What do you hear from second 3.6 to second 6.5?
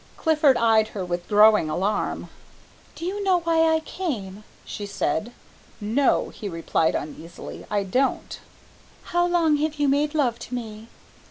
I came?" she said. "No," he